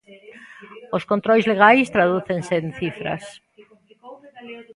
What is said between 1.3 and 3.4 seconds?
legais tradúcense en cifras.